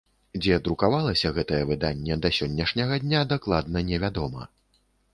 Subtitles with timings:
[0.43, 4.53] Дзе друкавалася гэтае выданне, да сённяшняга дня дакладна не вядома.